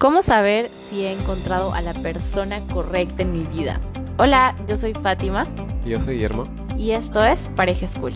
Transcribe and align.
¿Cómo 0.00 0.22
saber 0.22 0.70
si 0.72 1.04
he 1.04 1.12
encontrado 1.12 1.74
a 1.74 1.82
la 1.82 1.92
persona 1.92 2.66
correcta 2.68 3.20
en 3.20 3.32
mi 3.32 3.44
vida? 3.44 3.82
Hola, 4.16 4.56
yo 4.66 4.78
soy 4.78 4.94
Fátima. 4.94 5.46
Y 5.84 5.90
yo 5.90 6.00
soy 6.00 6.14
Guillermo. 6.14 6.44
Y 6.74 6.92
esto 6.92 7.22
es 7.22 7.50
Pareja 7.54 7.86
School. 7.86 8.14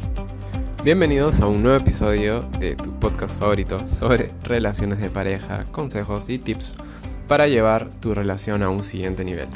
Bienvenidos 0.83 1.43
a 1.43 1.47
un 1.47 1.63
nuevo 1.63 1.77
episodio 1.77 2.41
de 2.59 2.75
tu 2.75 2.99
podcast 2.99 3.39
favorito 3.39 3.87
sobre 3.87 4.31
relaciones 4.45 4.99
de 4.99 5.11
pareja, 5.11 5.67
consejos 5.73 6.31
y 6.31 6.39
tips 6.39 6.79
para 7.29 7.49
llevar 7.49 7.91
tu 8.01 8.15
relación 8.15 8.63
a 8.63 8.71
un 8.71 8.83
siguiente 8.83 9.23
nivel. 9.23 9.49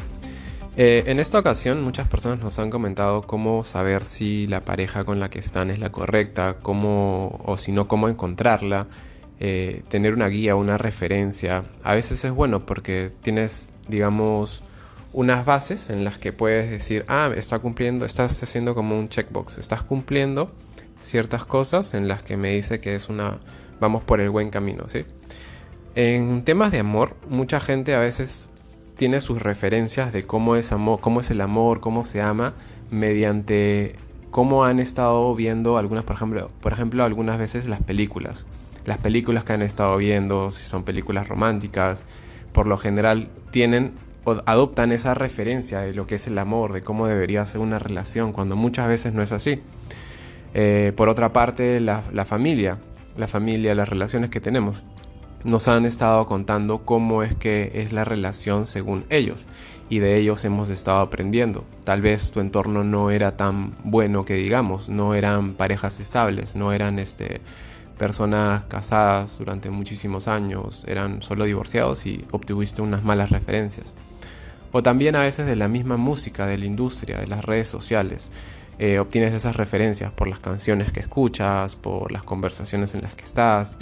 Eh, 0.76 1.04
en 1.06 1.20
esta 1.20 1.38
ocasión 1.38 1.82
muchas 1.82 2.08
personas 2.08 2.40
nos 2.40 2.58
han 2.58 2.68
comentado 2.68 3.22
cómo 3.22 3.64
saber 3.64 4.04
si 4.04 4.46
la 4.48 4.60
pareja 4.66 5.04
con 5.04 5.18
la 5.18 5.30
que 5.30 5.38
están 5.38 5.70
es 5.70 5.78
la 5.78 5.90
correcta, 5.90 6.56
cómo 6.60 7.40
o 7.46 7.56
si 7.56 7.72
no, 7.72 7.88
cómo 7.88 8.06
encontrarla, 8.06 8.86
eh, 9.40 9.82
tener 9.88 10.14
una 10.14 10.28
guía, 10.28 10.56
una 10.56 10.78
referencia, 10.78 11.64
a 11.82 11.94
veces 11.94 12.24
es 12.24 12.32
bueno 12.32 12.66
porque 12.66 13.12
tienes, 13.22 13.70
digamos, 13.88 14.62
unas 15.12 15.44
bases 15.46 15.90
en 15.90 16.04
las 16.04 16.18
que 16.18 16.32
puedes 16.32 16.70
decir, 16.70 17.04
ah, 17.08 17.30
está 17.34 17.58
cumpliendo, 17.58 18.04
estás 18.04 18.42
haciendo 18.42 18.74
como 18.74 18.98
un 18.98 19.08
checkbox, 19.08 19.58
estás 19.58 19.82
cumpliendo 19.82 20.52
ciertas 21.00 21.44
cosas 21.44 21.94
en 21.94 22.08
las 22.08 22.22
que 22.22 22.36
me 22.36 22.50
dice 22.50 22.80
que 22.80 22.94
es 22.94 23.08
una, 23.08 23.38
vamos 23.80 24.02
por 24.02 24.20
el 24.20 24.30
buen 24.30 24.50
camino, 24.50 24.88
¿sí? 24.88 25.04
En 25.94 26.44
temas 26.44 26.70
de 26.70 26.80
amor, 26.80 27.16
mucha 27.28 27.60
gente 27.60 27.94
a 27.94 28.00
veces 28.00 28.50
tiene 28.96 29.20
sus 29.20 29.40
referencias 29.40 30.12
de 30.12 30.24
cómo 30.24 30.56
es 30.56 30.72
amor, 30.72 31.00
cómo 31.00 31.20
es 31.20 31.30
el 31.30 31.40
amor, 31.40 31.80
cómo 31.80 32.04
se 32.04 32.20
ama, 32.20 32.54
mediante 32.90 33.96
cómo 34.30 34.64
han 34.64 34.78
estado 34.78 35.34
viendo 35.34 35.78
algunas, 35.78 36.04
por 36.04 36.16
ejemplo, 36.16 36.50
por 36.60 36.72
ejemplo, 36.72 37.04
algunas 37.04 37.38
veces 37.38 37.68
las 37.68 37.82
películas 37.82 38.46
las 38.88 38.98
películas 38.98 39.44
que 39.44 39.52
han 39.52 39.62
estado 39.62 39.96
viendo, 39.98 40.50
si 40.50 40.64
son 40.64 40.82
películas 40.82 41.28
románticas, 41.28 42.04
por 42.52 42.66
lo 42.66 42.78
general 42.78 43.28
tienen 43.50 43.92
o 44.24 44.42
adoptan 44.46 44.92
esa 44.92 45.14
referencia 45.14 45.80
de 45.80 45.94
lo 45.94 46.06
que 46.06 46.16
es 46.16 46.26
el 46.26 46.38
amor, 46.38 46.72
de 46.72 46.80
cómo 46.80 47.06
debería 47.06 47.44
ser 47.44 47.60
una 47.60 47.78
relación, 47.78 48.32
cuando 48.32 48.56
muchas 48.56 48.88
veces 48.88 49.12
no 49.14 49.22
es 49.22 49.30
así. 49.30 49.60
Eh, 50.54 50.92
por 50.96 51.08
otra 51.08 51.32
parte, 51.32 51.80
la, 51.80 52.02
la 52.12 52.24
familia, 52.24 52.78
la 53.16 53.28
familia, 53.28 53.74
las 53.74 53.88
relaciones 53.88 54.30
que 54.30 54.40
tenemos, 54.40 54.84
nos 55.44 55.68
han 55.68 55.86
estado 55.86 56.26
contando 56.26 56.78
cómo 56.78 57.22
es 57.22 57.34
que 57.34 57.70
es 57.74 57.92
la 57.92 58.04
relación 58.04 58.66
según 58.66 59.04
ellos 59.08 59.46
y 59.90 60.00
de 60.00 60.16
ellos 60.16 60.44
hemos 60.44 60.68
estado 60.68 60.98
aprendiendo. 60.98 61.64
Tal 61.84 62.02
vez 62.02 62.30
tu 62.30 62.40
entorno 62.40 62.84
no 62.84 63.10
era 63.10 63.36
tan 63.36 63.72
bueno 63.84 64.24
que 64.24 64.34
digamos, 64.34 64.88
no 64.88 65.14
eran 65.14 65.54
parejas 65.54 66.00
estables, 66.00 66.56
no 66.56 66.72
eran 66.72 66.98
este 66.98 67.40
personas 67.98 68.64
casadas 68.66 69.38
durante 69.38 69.70
muchísimos 69.70 70.28
años, 70.28 70.84
eran 70.86 71.20
solo 71.20 71.44
divorciados 71.44 72.06
y 72.06 72.24
obtuviste 72.30 72.80
unas 72.80 73.02
malas 73.02 73.30
referencias. 73.30 73.96
O 74.70 74.82
también 74.82 75.16
a 75.16 75.20
veces 75.20 75.46
de 75.46 75.56
la 75.56 75.66
misma 75.66 75.96
música, 75.96 76.46
de 76.46 76.58
la 76.58 76.66
industria, 76.66 77.18
de 77.18 77.26
las 77.26 77.44
redes 77.44 77.68
sociales. 77.68 78.30
Eh, 78.78 79.00
obtienes 79.00 79.34
esas 79.34 79.56
referencias 79.56 80.12
por 80.12 80.28
las 80.28 80.38
canciones 80.38 80.92
que 80.92 81.00
escuchas, 81.00 81.74
por 81.74 82.12
las 82.12 82.22
conversaciones 82.22 82.94
en 82.94 83.02
las 83.02 83.14
que 83.14 83.24
estás. 83.24 83.76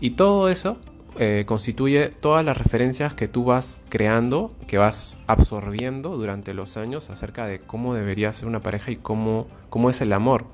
Y 0.00 0.12
todo 0.12 0.48
eso 0.48 0.78
eh, 1.18 1.44
constituye 1.46 2.08
todas 2.08 2.44
las 2.44 2.56
referencias 2.56 3.14
que 3.14 3.28
tú 3.28 3.44
vas 3.44 3.80
creando, 3.88 4.52
que 4.66 4.78
vas 4.78 5.18
absorbiendo 5.26 6.16
durante 6.16 6.54
los 6.54 6.76
años 6.76 7.10
acerca 7.10 7.46
de 7.46 7.60
cómo 7.60 7.94
debería 7.94 8.32
ser 8.32 8.48
una 8.48 8.60
pareja 8.60 8.90
y 8.90 8.96
cómo, 8.96 9.46
cómo 9.70 9.90
es 9.90 10.00
el 10.00 10.12
amor 10.12 10.46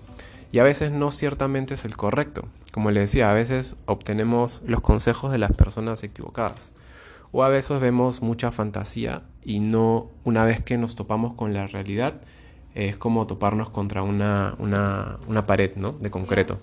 y 0.50 0.58
a 0.58 0.64
veces 0.64 0.92
no 0.92 1.10
ciertamente 1.10 1.74
es 1.74 1.84
el 1.84 1.96
correcto. 1.96 2.44
Como 2.72 2.90
le 2.90 3.00
decía, 3.00 3.30
a 3.30 3.34
veces 3.34 3.76
obtenemos 3.86 4.62
los 4.64 4.80
consejos 4.80 5.30
de 5.30 5.38
las 5.38 5.52
personas 5.52 6.02
equivocadas. 6.02 6.72
O 7.32 7.44
a 7.44 7.48
veces 7.48 7.80
vemos 7.80 8.22
mucha 8.22 8.50
fantasía 8.50 9.22
y 9.44 9.60
no 9.60 10.10
una 10.24 10.44
vez 10.44 10.62
que 10.62 10.78
nos 10.78 10.94
topamos 10.94 11.34
con 11.34 11.52
la 11.52 11.66
realidad 11.66 12.14
es 12.74 12.96
como 12.96 13.26
toparnos 13.26 13.70
contra 13.70 14.02
una, 14.02 14.54
una, 14.58 15.46
pared 15.46 15.72
¿no? 15.76 15.92
de 15.92 16.10
concreto. 16.10 16.58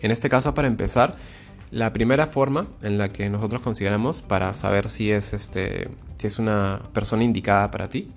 En 0.00 0.10
este 0.10 0.28
caso, 0.28 0.54
para 0.54 0.66
empezar, 0.66 1.16
la 1.70 1.92
primera 1.92 2.26
forma 2.26 2.66
en 2.82 2.98
la 2.98 3.12
que 3.12 3.30
nosotros 3.30 3.62
consideramos 3.62 4.22
para 4.22 4.52
saber 4.54 4.88
si 4.88 5.10
es, 5.10 5.32
este, 5.32 5.88
si 6.18 6.26
es 6.26 6.38
una 6.38 6.82
persona 6.92 7.22
indicada 7.22 7.70
para 7.70 7.88
ti 7.88 8.10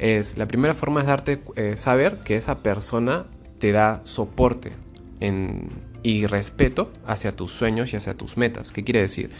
es 0.00 0.38
la 0.38 0.48
primera 0.48 0.72
forma 0.74 1.00
es 1.00 1.06
darte 1.06 1.40
eh, 1.56 1.74
saber 1.76 2.18
que 2.24 2.36
esa 2.36 2.60
persona 2.60 3.26
te 3.58 3.70
da 3.70 4.00
soporte 4.04 4.72
y 6.02 6.26
respeto 6.26 6.90
hacia 7.06 7.32
tus 7.32 7.52
sueños 7.52 7.92
y 7.92 7.96
hacia 7.96 8.14
tus 8.14 8.38
metas. 8.38 8.72
¿Qué 8.72 8.82
quiere 8.82 9.02
decir? 9.02 9.30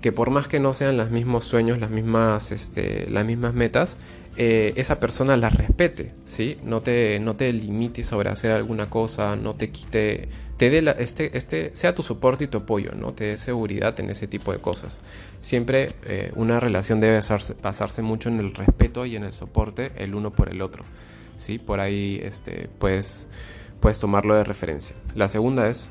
Que 0.00 0.12
por 0.12 0.30
más 0.30 0.46
que 0.46 0.60
no 0.60 0.72
sean 0.72 0.96
los 0.96 1.10
mismos 1.10 1.44
sueños, 1.44 1.80
las 1.80 1.90
mismas, 1.90 2.52
este, 2.52 3.10
las 3.10 3.26
mismas 3.26 3.54
metas, 3.54 3.96
eh, 4.36 4.72
esa 4.76 4.98
persona 4.98 5.36
las 5.36 5.54
respete, 5.56 6.12
¿sí? 6.24 6.56
No 6.64 6.80
te, 6.82 7.20
no 7.20 7.36
te 7.36 7.52
limite 7.52 8.02
sobre 8.02 8.30
hacer 8.30 8.50
alguna 8.50 8.90
cosa, 8.90 9.36
no 9.36 9.54
te 9.54 9.70
quite, 9.70 10.28
te 10.56 10.70
dé 10.70 10.94
este, 10.98 11.36
este, 11.36 11.74
sea 11.74 11.94
tu 11.94 12.02
soporte 12.02 12.44
y 12.44 12.46
tu 12.48 12.58
apoyo, 12.58 12.92
¿no? 12.96 13.12
Te 13.12 13.24
dé 13.24 13.38
seguridad 13.38 13.98
en 14.00 14.10
ese 14.10 14.26
tipo 14.26 14.52
de 14.52 14.58
cosas. 14.58 15.00
Siempre 15.40 15.92
eh, 16.04 16.32
una 16.34 16.58
relación 16.58 17.00
debe 17.00 17.20
basarse, 17.62 18.02
mucho 18.02 18.28
en 18.28 18.40
el 18.40 18.54
respeto 18.54 19.06
y 19.06 19.16
en 19.16 19.24
el 19.24 19.32
soporte 19.32 19.92
el 19.96 20.14
uno 20.14 20.32
por 20.32 20.48
el 20.48 20.62
otro, 20.62 20.84
¿sí? 21.36 21.58
Por 21.58 21.78
ahí, 21.78 22.20
este, 22.22 22.68
pues 22.78 23.28
puedes 23.78 24.00
tomarlo 24.00 24.34
de 24.34 24.44
referencia. 24.44 24.96
La 25.14 25.28
segunda 25.28 25.68
es... 25.68 25.90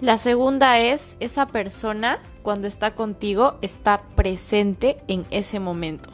La 0.00 0.18
segunda 0.18 0.78
es 0.78 1.16
esa 1.20 1.46
persona 1.46 2.20
cuando 2.42 2.68
está 2.68 2.94
contigo 2.94 3.56
está 3.62 4.02
presente 4.14 4.98
en 5.08 5.24
ese 5.30 5.60
momento. 5.60 6.13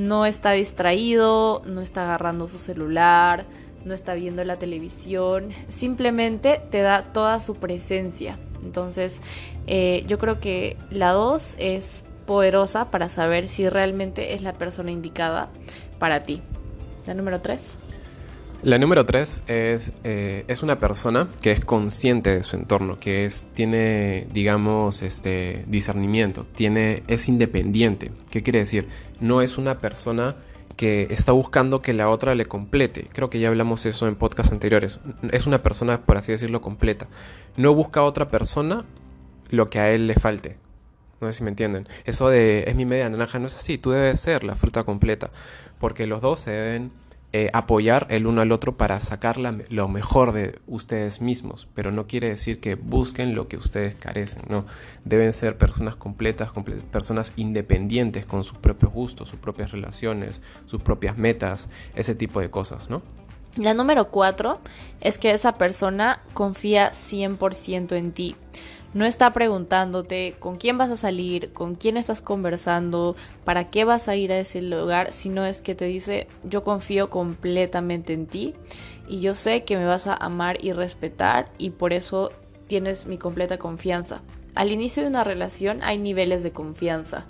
No 0.00 0.24
está 0.24 0.52
distraído, 0.52 1.60
no 1.66 1.82
está 1.82 2.04
agarrando 2.04 2.48
su 2.48 2.56
celular, 2.56 3.44
no 3.84 3.92
está 3.92 4.14
viendo 4.14 4.42
la 4.44 4.58
televisión, 4.58 5.50
simplemente 5.68 6.58
te 6.70 6.80
da 6.80 7.12
toda 7.12 7.38
su 7.38 7.56
presencia. 7.56 8.38
Entonces, 8.64 9.20
eh, 9.66 10.02
yo 10.06 10.18
creo 10.18 10.40
que 10.40 10.78
la 10.88 11.12
dos 11.12 11.54
es 11.58 12.02
poderosa 12.24 12.90
para 12.90 13.10
saber 13.10 13.46
si 13.46 13.68
realmente 13.68 14.32
es 14.32 14.40
la 14.40 14.54
persona 14.54 14.90
indicada 14.90 15.50
para 15.98 16.20
ti. 16.20 16.40
La 17.06 17.12
número 17.12 17.42
tres. 17.42 17.76
La 18.62 18.76
número 18.76 19.06
tres 19.06 19.42
es, 19.46 19.90
eh, 20.04 20.44
es 20.46 20.62
una 20.62 20.78
persona 20.78 21.28
que 21.40 21.50
es 21.50 21.64
consciente 21.64 22.34
de 22.34 22.42
su 22.42 22.56
entorno, 22.56 23.00
que 23.00 23.24
es, 23.24 23.50
tiene, 23.54 24.26
digamos, 24.34 25.00
este 25.00 25.64
discernimiento, 25.66 26.46
tiene, 26.54 27.02
es 27.06 27.26
independiente. 27.28 28.12
¿Qué 28.30 28.42
quiere 28.42 28.58
decir? 28.58 28.86
No 29.18 29.40
es 29.40 29.56
una 29.56 29.78
persona 29.78 30.36
que 30.76 31.06
está 31.08 31.32
buscando 31.32 31.80
que 31.80 31.94
la 31.94 32.10
otra 32.10 32.34
le 32.34 32.44
complete. 32.44 33.08
Creo 33.14 33.30
que 33.30 33.40
ya 33.40 33.48
hablamos 33.48 33.86
eso 33.86 34.06
en 34.06 34.14
podcasts 34.14 34.52
anteriores. 34.52 35.00
Es 35.32 35.46
una 35.46 35.62
persona, 35.62 36.02
por 36.02 36.18
así 36.18 36.32
decirlo, 36.32 36.60
completa. 36.60 37.06
No 37.56 37.74
busca 37.74 38.00
a 38.00 38.04
otra 38.04 38.28
persona 38.28 38.84
lo 39.48 39.70
que 39.70 39.78
a 39.78 39.90
él 39.90 40.06
le 40.06 40.14
falte. 40.14 40.58
No 41.22 41.28
sé 41.28 41.38
si 41.38 41.44
me 41.44 41.50
entienden. 41.50 41.86
Eso 42.04 42.28
de 42.28 42.64
es 42.66 42.74
mi 42.76 42.84
media 42.84 43.08
naranja 43.08 43.38
no 43.38 43.46
es 43.46 43.54
así. 43.54 43.78
Tú 43.78 43.90
debes 43.90 44.20
ser 44.20 44.44
la 44.44 44.54
fruta 44.54 44.84
completa. 44.84 45.30
Porque 45.78 46.06
los 46.06 46.20
dos 46.20 46.40
se 46.40 46.50
deben 46.50 46.92
eh, 47.32 47.48
apoyar 47.52 48.08
el 48.10 48.26
uno 48.26 48.40
al 48.40 48.50
otro 48.50 48.76
para 48.76 49.00
sacar 49.00 49.36
lo 49.38 49.88
mejor 49.88 50.32
de 50.32 50.58
ustedes 50.66 51.20
mismos, 51.20 51.68
pero 51.74 51.92
no 51.92 52.08
quiere 52.08 52.28
decir 52.28 52.58
que 52.58 52.74
busquen 52.74 53.36
lo 53.36 53.46
que 53.46 53.56
ustedes 53.56 53.94
carecen, 53.94 54.42
no, 54.48 54.64
deben 55.04 55.32
ser 55.32 55.56
personas 55.56 55.94
completas, 55.94 56.50
personas 56.90 57.32
independientes 57.36 58.26
con 58.26 58.42
sus 58.42 58.58
propios 58.58 58.92
gustos, 58.92 59.28
sus 59.28 59.38
propias 59.38 59.70
relaciones, 59.70 60.40
sus 60.66 60.82
propias 60.82 61.16
metas, 61.16 61.68
ese 61.94 62.16
tipo 62.16 62.40
de 62.40 62.50
cosas, 62.50 62.90
¿no? 62.90 63.00
La 63.56 63.74
número 63.74 64.10
cuatro 64.10 64.60
es 65.00 65.18
que 65.18 65.30
esa 65.30 65.56
persona 65.56 66.22
confía 66.34 66.90
100% 66.90 67.96
en 67.96 68.12
ti 68.12 68.36
no 68.92 69.04
está 69.04 69.32
preguntándote 69.32 70.34
con 70.38 70.56
quién 70.56 70.76
vas 70.76 70.90
a 70.90 70.96
salir, 70.96 71.52
con 71.52 71.76
quién 71.76 71.96
estás 71.96 72.20
conversando, 72.20 73.14
para 73.44 73.70
qué 73.70 73.84
vas 73.84 74.08
a 74.08 74.16
ir 74.16 74.32
a 74.32 74.38
ese 74.38 74.62
lugar, 74.62 75.12
sino 75.12 75.46
es 75.46 75.60
que 75.60 75.74
te 75.74 75.84
dice 75.84 76.26
yo 76.42 76.64
confío 76.64 77.08
completamente 77.10 78.12
en 78.12 78.26
ti 78.26 78.54
y 79.08 79.20
yo 79.20 79.34
sé 79.34 79.64
que 79.64 79.76
me 79.76 79.86
vas 79.86 80.06
a 80.06 80.14
amar 80.14 80.58
y 80.64 80.72
respetar 80.72 81.50
y 81.58 81.70
por 81.70 81.92
eso 81.92 82.32
tienes 82.66 83.06
mi 83.06 83.18
completa 83.18 83.58
confianza. 83.58 84.22
Al 84.54 84.72
inicio 84.72 85.02
de 85.02 85.08
una 85.08 85.24
relación 85.24 85.82
hay 85.82 85.98
niveles 85.98 86.42
de 86.42 86.50
confianza 86.50 87.24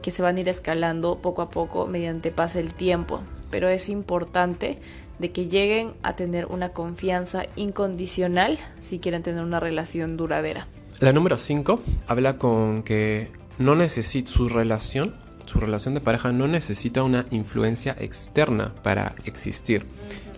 que 0.00 0.10
se 0.10 0.22
van 0.22 0.36
a 0.36 0.40
ir 0.40 0.48
escalando 0.48 1.18
poco 1.18 1.42
a 1.42 1.50
poco 1.50 1.86
mediante 1.86 2.30
pase 2.30 2.60
el 2.60 2.74
tiempo, 2.74 3.20
pero 3.50 3.68
es 3.68 3.88
importante 3.88 4.78
de 5.18 5.30
que 5.30 5.48
lleguen 5.48 5.92
a 6.02 6.16
tener 6.16 6.46
una 6.46 6.70
confianza 6.70 7.44
incondicional 7.54 8.58
si 8.80 8.98
quieren 8.98 9.22
tener 9.22 9.44
una 9.44 9.60
relación 9.60 10.16
duradera. 10.16 10.66
La 11.02 11.12
número 11.12 11.36
5 11.36 11.80
habla 12.06 12.38
con 12.38 12.84
que 12.84 13.28
no 13.58 13.74
necesita 13.74 14.30
su 14.30 14.48
relación, 14.48 15.16
su 15.46 15.58
relación 15.58 15.94
de 15.94 16.00
pareja 16.00 16.30
no 16.30 16.46
necesita 16.46 17.02
una 17.02 17.26
influencia 17.32 17.96
externa 17.98 18.72
para 18.84 19.16
existir. 19.24 19.84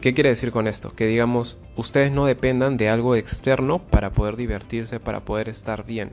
¿Qué 0.00 0.14
quiere 0.14 0.30
decir 0.30 0.52
con 0.52 0.66
esto? 0.66 0.94
Que 0.94 1.06
digamos, 1.06 1.58
ustedes 1.76 2.12
no 2.12 2.24
dependan 2.24 2.78
de 2.78 2.88
algo 2.88 3.14
externo 3.14 3.78
para 3.78 4.12
poder 4.14 4.36
divertirse, 4.36 5.00
para 5.00 5.20
poder 5.26 5.50
estar 5.50 5.84
bien. 5.84 6.12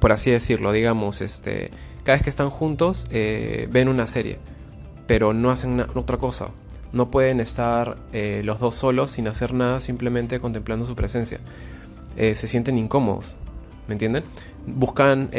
por 0.00 0.12
así 0.12 0.30
decirlo, 0.30 0.70
digamos, 0.70 1.22
este, 1.22 1.70
cada 2.04 2.16
vez 2.16 2.24
que 2.24 2.30
están 2.30 2.50
juntos 2.50 3.06
eh, 3.10 3.68
ven 3.70 3.88
una 3.88 4.06
serie, 4.06 4.38
pero 5.06 5.32
no 5.32 5.50
hacen 5.50 5.80
otra 5.94 6.18
cosa. 6.18 6.48
No 6.92 7.10
pueden 7.10 7.40
estar 7.40 7.96
eh, 8.12 8.42
los 8.44 8.60
dos 8.60 8.74
solos 8.74 9.12
sin 9.12 9.28
hacer 9.28 9.54
nada, 9.54 9.80
simplemente 9.80 10.40
contemplando 10.40 10.84
su 10.84 10.94
presencia. 10.94 11.40
Eh, 12.18 12.36
se 12.36 12.46
sienten 12.46 12.76
incómodos, 12.76 13.34
¿me 13.88 13.94
entienden? 13.94 14.24
Buscan 14.66 15.30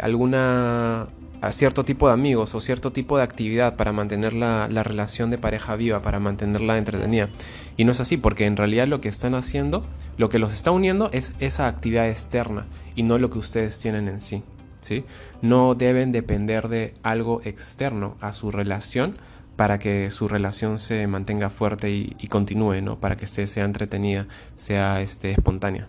alguna 0.00 1.08
a 1.40 1.52
cierto 1.52 1.84
tipo 1.84 2.06
de 2.06 2.14
amigos 2.14 2.54
o 2.54 2.60
cierto 2.60 2.90
tipo 2.90 3.18
de 3.18 3.22
actividad 3.22 3.76
para 3.76 3.92
mantener 3.92 4.32
la, 4.32 4.66
la, 4.68 4.82
relación 4.82 5.30
de 5.30 5.36
pareja 5.36 5.76
viva, 5.76 6.00
para 6.00 6.18
mantenerla 6.18 6.78
entretenida. 6.78 7.28
Y 7.76 7.84
no 7.84 7.92
es 7.92 8.00
así, 8.00 8.16
porque 8.16 8.46
en 8.46 8.56
realidad 8.56 8.88
lo 8.88 9.02
que 9.02 9.08
están 9.08 9.34
haciendo, 9.34 9.84
lo 10.16 10.30
que 10.30 10.38
los 10.38 10.54
está 10.54 10.70
uniendo 10.70 11.10
es 11.12 11.34
esa 11.40 11.66
actividad 11.66 12.08
externa 12.08 12.66
y 12.96 13.02
no 13.02 13.18
lo 13.18 13.28
que 13.28 13.38
ustedes 13.38 13.78
tienen 13.78 14.08
en 14.08 14.20
sí. 14.22 14.42
¿sí? 14.84 15.04
No 15.42 15.74
deben 15.74 16.12
depender 16.12 16.68
de 16.68 16.94
algo 17.02 17.40
externo 17.44 18.16
a 18.20 18.32
su 18.32 18.50
relación 18.50 19.14
para 19.56 19.78
que 19.78 20.10
su 20.10 20.28
relación 20.28 20.78
se 20.78 21.06
mantenga 21.06 21.48
fuerte 21.48 21.90
y, 21.90 22.26
continúe, 22.28 22.80
¿no? 22.82 22.98
Para 22.98 23.16
que 23.16 23.24
esté, 23.24 23.46
sea 23.46 23.64
entretenida, 23.64 24.26
sea 24.56 25.00
este, 25.00 25.30
espontánea. 25.30 25.88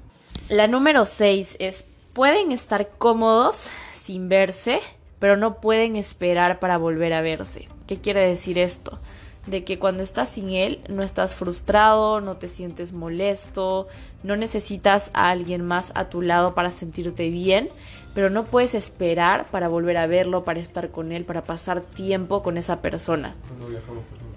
La 0.50 0.68
número 0.68 1.06
6 1.06 1.58
es, 1.60 1.86
pueden 2.16 2.54
estar 2.54 2.92
cómodos 2.98 3.68
sin 3.92 4.30
verse, 4.30 4.80
pero 5.20 5.36
no 5.36 5.60
pueden 5.60 5.98
esperar 5.98 6.60
para 6.60 6.78
volver 6.78 7.12
a 7.12 7.20
verse. 7.20 7.68
¿Qué 7.88 8.00
quiere 8.00 8.26
decir 8.26 8.58
esto? 8.58 9.00
De 9.48 9.66
que 9.66 9.80
cuando 9.80 10.02
estás 10.02 10.30
sin 10.30 10.52
él 10.52 10.80
no 10.88 11.04
estás 11.04 11.36
frustrado, 11.36 12.22
no 12.22 12.38
te 12.38 12.48
sientes 12.48 12.94
molesto, 12.94 13.90
no 14.26 14.36
necesitas 14.36 15.12
a 15.14 15.30
alguien 15.30 15.66
más 15.66 15.92
a 15.96 16.10
tu 16.10 16.22
lado 16.22 16.56
para 16.56 16.72
sentirte 16.72 17.30
bien, 17.30 17.70
pero 18.14 18.30
no 18.30 18.46
puedes 18.46 18.74
esperar 18.74 19.46
para 19.52 19.68
volver 19.68 19.98
a 19.98 20.08
verlo, 20.08 20.44
para 20.44 20.60
estar 20.60 20.90
con 20.90 21.12
él, 21.12 21.26
para 21.26 21.44
pasar 21.44 21.82
tiempo 21.82 22.44
con 22.44 22.58
esa 22.58 22.82
persona. 22.82 23.36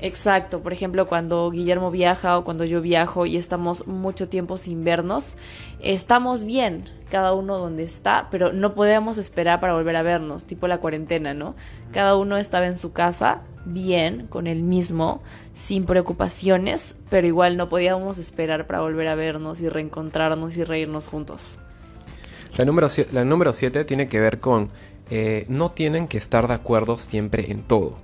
Exacto, 0.00 0.60
por 0.60 0.72
ejemplo, 0.72 1.08
cuando 1.08 1.50
Guillermo 1.50 1.90
viaja 1.90 2.38
o 2.38 2.44
cuando 2.44 2.64
yo 2.64 2.80
viajo 2.80 3.26
y 3.26 3.36
estamos 3.36 3.86
mucho 3.88 4.28
tiempo 4.28 4.56
sin 4.56 4.84
vernos, 4.84 5.34
estamos 5.80 6.44
bien, 6.44 6.84
cada 7.10 7.34
uno 7.34 7.58
donde 7.58 7.82
está, 7.82 8.28
pero 8.30 8.52
no 8.52 8.74
podemos 8.74 9.18
esperar 9.18 9.58
para 9.58 9.74
volver 9.74 9.96
a 9.96 10.02
vernos, 10.02 10.44
tipo 10.44 10.68
la 10.68 10.78
cuarentena, 10.78 11.34
¿no? 11.34 11.56
Cada 11.92 12.16
uno 12.16 12.36
estaba 12.36 12.66
en 12.66 12.78
su 12.78 12.92
casa, 12.92 13.42
bien, 13.64 14.28
con 14.28 14.46
el 14.46 14.62
mismo, 14.62 15.20
sin 15.58 15.84
preocupaciones, 15.84 16.94
pero 17.10 17.26
igual 17.26 17.56
no 17.56 17.68
podíamos 17.68 18.16
esperar 18.16 18.66
para 18.66 18.80
volver 18.80 19.08
a 19.08 19.16
vernos 19.16 19.60
y 19.60 19.68
reencontrarnos 19.68 20.56
y 20.56 20.64
reírnos 20.64 21.08
juntos. 21.08 21.58
La 23.12 23.24
número 23.24 23.52
7 23.52 23.84
tiene 23.84 24.08
que 24.08 24.20
ver 24.20 24.38
con 24.38 24.70
eh, 25.10 25.44
no 25.48 25.70
tienen 25.70 26.06
que 26.06 26.18
estar 26.18 26.48
de 26.48 26.54
acuerdo 26.54 26.96
siempre 26.96 27.50
en 27.50 27.62
todo 27.62 27.96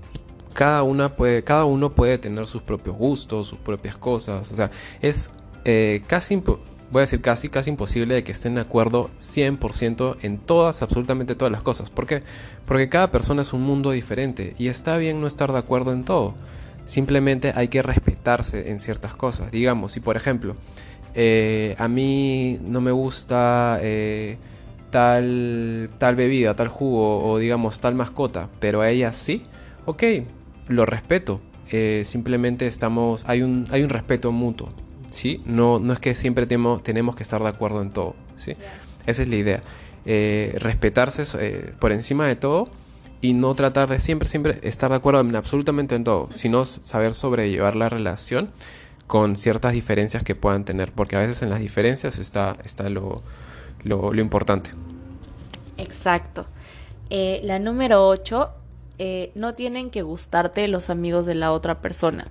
cada, 0.55 0.83
una 0.85 1.13
cada 1.45 1.67
uno 1.67 1.95
puede 1.95 2.17
tener 2.17 2.47
sus 2.47 2.63
propios 2.63 2.97
gustos, 2.97 3.49
sus 3.49 3.59
propias 3.59 3.97
cosas. 3.97 4.51
O 4.51 4.57
sea, 4.57 4.71
es 5.03 5.33
eh, 5.67 6.03
casi, 6.07 6.37
voy 6.37 6.57
a 6.95 7.01
decir 7.01 7.21
casi, 7.21 7.51
casi 7.51 7.69
imposible 7.71 8.15
de 8.15 8.25
que 8.25 8.33
estén 8.33 8.55
de 8.55 8.63
acuerdo 8.63 9.11
100% 9.19 10.17
en 10.23 10.39
todas, 10.39 10.81
absolutamente 10.81 11.35
todas 11.35 11.53
las 11.53 11.63
cosas. 11.63 11.91
¿Por 11.91 12.07
qué? 12.07 12.23
Porque 12.65 12.89
cada 12.89 13.11
persona 13.11 13.43
es 13.43 13.53
un 13.53 13.63
mundo 13.63 13.91
diferente 13.91 14.55
y 14.57 14.69
está 14.69 14.97
bien 14.97 15.21
no 15.21 15.27
estar 15.27 15.53
de 15.53 15.59
acuerdo 15.59 15.93
en 15.93 16.05
todo. 16.05 16.35
Simplemente 16.87 17.53
hay 17.55 17.69
que 17.69 17.83
respetarse 17.83 18.71
en 18.71 18.81
ciertas 18.81 19.15
cosas. 19.15 19.51
Digamos, 19.51 19.93
si 19.93 20.01
por 20.01 20.17
ejemplo, 20.17 20.55
eh, 21.15 21.75
a 21.79 21.89
mí 21.89 22.59
no 22.63 22.81
me 22.81 22.91
gusta... 22.91 23.79
Eh, 23.81 24.39
tal, 24.91 25.91
tal 25.99 26.15
bebida, 26.15 26.55
tal 26.55 26.69
jugo 26.69 27.29
o 27.29 27.39
digamos 27.39 27.81
tal 27.81 27.97
mascota, 27.97 28.49
pero 28.61 28.81
a 28.81 28.91
ella 28.91 29.13
sí, 29.13 29.43
ok, 29.87 30.05
lo 30.69 30.87
respeto. 30.87 31.41
Eh, 31.73 32.05
simplemente 32.07 32.69
estamos, 32.69 33.25
hay 33.29 33.43
un, 33.43 33.67
hay 33.73 33.83
un 33.83 33.89
respeto 33.89 34.31
mutuo, 34.31 34.69
¿sí? 35.11 35.43
No, 35.47 35.81
no 35.81 35.95
es 35.95 35.99
que 35.99 36.15
siempre 36.15 36.47
tenemos, 36.47 36.85
tenemos 36.85 37.17
que 37.17 37.25
estar 37.25 37.43
de 37.43 37.49
acuerdo 37.49 37.83
en 37.83 37.91
todo, 37.91 38.15
¿sí? 38.37 38.53
Esa 39.05 39.23
es 39.23 39.29
la 39.29 39.35
idea. 39.35 39.63
Respetarse 40.05 41.25
por 41.81 41.91
encima 41.91 42.29
de 42.29 42.37
todo 42.37 42.69
y 43.25 43.33
no 43.33 43.55
tratar 43.55 43.89
de 43.89 44.01
siempre, 44.01 44.29
siempre 44.29 44.59
estar 44.65 44.91
de 44.91 44.97
acuerdo 44.97 45.23
en 45.23 45.35
absolutamente 45.35 45.95
en 45.95 46.05
todo, 46.05 46.29
sino 46.31 46.67
saber 46.67 47.15
sobrellevar 47.15 47.75
la 47.75 47.89
relación 47.89 48.51
con 49.07 49.37
ciertas 49.37 49.73
diferencias 49.73 50.23
que 50.23 50.35
puedan 50.35 50.67
tener, 50.67 50.93
porque 50.93 51.17
a 51.17 51.21
veces 51.21 51.41
en 51.41 51.49
las 51.49 51.61
diferencias 51.61 52.19
está, 52.19 52.59
está 52.65 52.91
lo, 52.91 53.23
lo, 53.83 54.15
importante. 54.21 54.73
Exacto. 55.79 56.45
la 57.09 57.59
número 57.59 58.07
8 58.07 58.51
eh, 58.99 59.33
no 59.35 59.55
tienen 59.55 59.89
que 59.89 60.03
gustarte 60.03 60.69
los 60.69 60.91
amigos 60.91 61.25
de 61.25 61.35
la 61.35 61.53
otra 61.53 61.81
persona. 61.81 62.27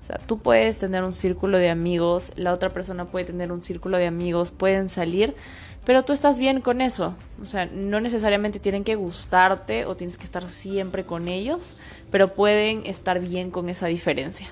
O 0.00 0.06
sea, 0.06 0.16
tú 0.26 0.38
puedes 0.38 0.78
tener 0.78 1.04
un 1.04 1.12
círculo 1.12 1.58
de 1.58 1.68
amigos, 1.68 2.32
la 2.36 2.54
otra 2.54 2.72
persona 2.72 3.04
puede 3.04 3.26
tener 3.26 3.52
un 3.52 3.62
círculo 3.62 3.98
de 3.98 4.06
amigos, 4.06 4.52
pueden 4.52 4.88
salir, 4.88 5.36
pero 5.84 6.04
tú 6.04 6.12
estás 6.12 6.38
bien 6.38 6.60
con 6.60 6.80
eso. 6.80 7.14
O 7.42 7.46
sea, 7.46 7.66
no 7.66 8.00
necesariamente 8.00 8.58
tienen 8.60 8.84
que 8.84 8.94
gustarte 8.94 9.86
o 9.86 9.96
tienes 9.96 10.18
que 10.18 10.24
estar 10.24 10.48
siempre 10.50 11.04
con 11.04 11.28
ellos, 11.28 11.72
pero 12.10 12.34
pueden 12.34 12.86
estar 12.86 13.20
bien 13.20 13.50
con 13.50 13.68
esa 13.68 13.86
diferencia. 13.86 14.48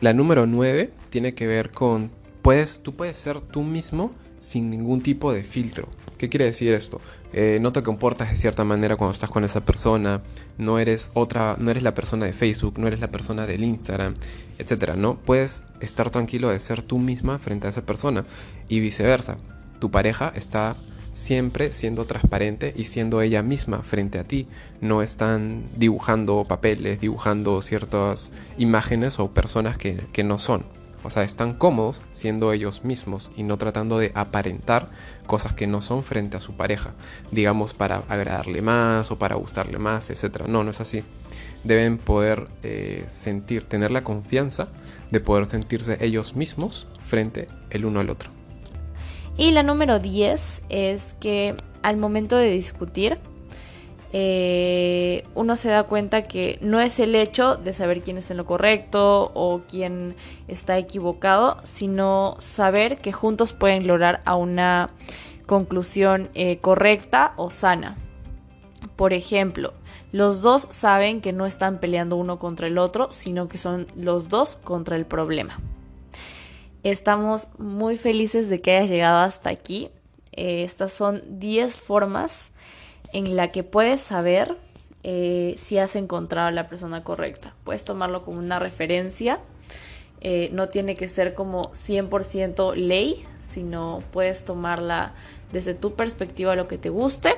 La 0.00 0.12
número 0.12 0.46
9 0.46 0.90
tiene 1.10 1.34
que 1.34 1.46
ver 1.46 1.70
con, 1.70 2.10
puedes, 2.42 2.80
tú 2.82 2.92
puedes 2.92 3.18
ser 3.18 3.40
tú 3.40 3.62
mismo 3.62 4.12
sin 4.38 4.70
ningún 4.70 5.02
tipo 5.02 5.32
de 5.32 5.42
filtro. 5.44 5.88
¿Qué 6.18 6.28
quiere 6.28 6.46
decir 6.46 6.72
esto? 6.72 7.00
Eh, 7.32 7.58
no 7.60 7.72
te 7.72 7.82
comportas 7.82 8.30
de 8.30 8.36
cierta 8.36 8.64
manera 8.64 8.96
cuando 8.96 9.14
estás 9.14 9.30
con 9.30 9.44
esa 9.44 9.64
persona, 9.64 10.20
no 10.58 10.78
eres 10.78 11.10
otra, 11.14 11.56
no 11.58 11.70
eres 11.70 11.82
la 11.82 11.94
persona 11.94 12.26
de 12.26 12.32
Facebook, 12.32 12.78
no 12.78 12.88
eres 12.88 12.98
la 12.98 13.08
persona 13.08 13.46
del 13.46 13.62
Instagram, 13.62 14.16
etcétera, 14.58 14.96
¿no? 14.96 15.16
Puedes 15.16 15.64
estar 15.80 16.10
tranquilo 16.10 16.48
de 16.48 16.58
ser 16.58 16.82
tú 16.82 16.98
misma 16.98 17.38
frente 17.38 17.68
a 17.68 17.70
esa 17.70 17.86
persona 17.86 18.24
y 18.68 18.80
viceversa. 18.80 19.36
Tu 19.80 19.90
pareja 19.90 20.32
está 20.36 20.76
siempre 21.12 21.72
siendo 21.72 22.04
transparente 22.04 22.72
y 22.76 22.84
siendo 22.84 23.20
ella 23.20 23.42
misma 23.42 23.82
frente 23.82 24.18
a 24.18 24.24
ti. 24.24 24.46
No 24.80 25.02
están 25.02 25.64
dibujando 25.76 26.44
papeles, 26.44 27.00
dibujando 27.00 27.60
ciertas 27.62 28.30
imágenes 28.58 29.18
o 29.18 29.32
personas 29.32 29.76
que, 29.76 30.04
que 30.12 30.22
no 30.22 30.38
son. 30.38 30.64
O 31.02 31.10
sea, 31.10 31.22
están 31.22 31.54
cómodos 31.54 32.02
siendo 32.12 32.52
ellos 32.52 32.84
mismos 32.84 33.30
y 33.36 33.42
no 33.42 33.56
tratando 33.56 33.98
de 33.98 34.12
aparentar 34.14 34.88
cosas 35.26 35.54
que 35.54 35.66
no 35.66 35.80
son 35.80 36.04
frente 36.04 36.36
a 36.36 36.40
su 36.40 36.54
pareja, 36.54 36.92
digamos 37.30 37.72
para 37.72 38.02
agradarle 38.08 38.60
más 38.60 39.10
o 39.10 39.18
para 39.18 39.36
gustarle 39.36 39.78
más, 39.78 40.10
etc. 40.10 40.42
No, 40.46 40.62
no 40.62 40.72
es 40.72 40.80
así. 40.80 41.02
Deben 41.64 41.96
poder 41.96 42.48
eh, 42.62 43.04
sentir, 43.08 43.64
tener 43.64 43.90
la 43.90 44.04
confianza 44.04 44.68
de 45.10 45.20
poder 45.20 45.46
sentirse 45.46 45.96
ellos 46.04 46.36
mismos 46.36 46.86
frente 47.04 47.48
el 47.70 47.86
uno 47.86 48.00
al 48.00 48.10
otro. 48.10 48.39
Y 49.40 49.52
la 49.52 49.62
número 49.62 50.00
10 50.00 50.64
es 50.68 51.16
que 51.18 51.54
al 51.80 51.96
momento 51.96 52.36
de 52.36 52.50
discutir, 52.50 53.16
eh, 54.12 55.24
uno 55.34 55.56
se 55.56 55.70
da 55.70 55.84
cuenta 55.84 56.20
que 56.20 56.58
no 56.60 56.78
es 56.78 57.00
el 57.00 57.14
hecho 57.14 57.56
de 57.56 57.72
saber 57.72 58.02
quién 58.02 58.18
es 58.18 58.30
en 58.30 58.36
lo 58.36 58.44
correcto 58.44 59.30
o 59.32 59.62
quién 59.66 60.14
está 60.46 60.76
equivocado, 60.76 61.56
sino 61.64 62.36
saber 62.38 62.98
que 62.98 63.12
juntos 63.12 63.54
pueden 63.54 63.86
lograr 63.86 64.20
a 64.26 64.36
una 64.36 64.90
conclusión 65.46 66.28
eh, 66.34 66.58
correcta 66.58 67.32
o 67.38 67.48
sana. 67.48 67.96
Por 68.94 69.14
ejemplo, 69.14 69.72
los 70.12 70.42
dos 70.42 70.66
saben 70.68 71.22
que 71.22 71.32
no 71.32 71.46
están 71.46 71.78
peleando 71.78 72.16
uno 72.16 72.38
contra 72.38 72.66
el 72.66 72.76
otro, 72.76 73.08
sino 73.10 73.48
que 73.48 73.56
son 73.56 73.86
los 73.96 74.28
dos 74.28 74.56
contra 74.56 74.96
el 74.96 75.06
problema. 75.06 75.58
Estamos 76.82 77.48
muy 77.58 77.96
felices 77.96 78.48
de 78.48 78.62
que 78.62 78.76
hayas 78.76 78.88
llegado 78.88 79.18
hasta 79.18 79.50
aquí. 79.50 79.90
Eh, 80.32 80.62
estas 80.62 80.92
son 80.92 81.22
10 81.38 81.78
formas 81.78 82.50
en 83.12 83.36
la 83.36 83.50
que 83.50 83.62
puedes 83.62 84.00
saber 84.00 84.56
eh, 85.02 85.54
si 85.58 85.76
has 85.76 85.94
encontrado 85.94 86.48
a 86.48 86.52
la 86.52 86.68
persona 86.68 87.04
correcta. 87.04 87.54
Puedes 87.64 87.84
tomarlo 87.84 88.24
como 88.24 88.38
una 88.38 88.58
referencia. 88.58 89.40
Eh, 90.22 90.48
no 90.52 90.68
tiene 90.70 90.94
que 90.94 91.08
ser 91.08 91.34
como 91.34 91.70
100% 91.72 92.74
ley, 92.76 93.24
sino 93.40 94.02
puedes 94.10 94.44
tomarla 94.46 95.12
desde 95.52 95.74
tu 95.74 95.94
perspectiva 95.94 96.56
lo 96.56 96.66
que 96.66 96.78
te 96.78 96.88
guste. 96.88 97.34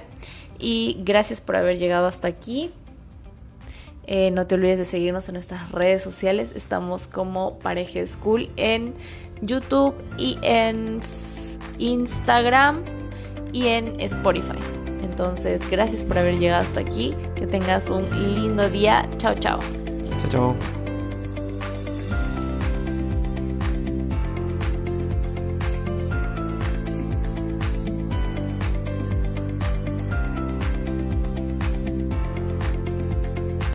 Y 0.60 0.98
gracias 1.00 1.40
por 1.40 1.56
haber 1.56 1.78
llegado 1.78 2.06
hasta 2.06 2.28
aquí. 2.28 2.70
No 4.32 4.46
te 4.46 4.56
olvides 4.56 4.76
de 4.78 4.84
seguirnos 4.84 5.28
en 5.28 5.34
nuestras 5.34 5.70
redes 5.72 6.02
sociales. 6.02 6.52
Estamos 6.54 7.06
como 7.06 7.58
Pareja 7.60 8.06
School 8.06 8.50
en 8.56 8.94
YouTube 9.42 9.94
y 10.16 10.38
en 10.42 11.00
Instagram 11.78 12.82
y 13.52 13.66
en 13.66 14.00
Spotify. 14.00 14.58
Entonces, 15.02 15.68
gracias 15.70 16.04
por 16.04 16.18
haber 16.18 16.38
llegado 16.38 16.62
hasta 16.62 16.80
aquí. 16.80 17.12
Que 17.34 17.46
tengas 17.46 17.90
un 17.90 18.04
lindo 18.34 18.68
día. 18.70 19.08
Chao, 19.18 19.34
chao. 19.34 19.58
Chao, 20.18 20.30
chao. 20.30 20.81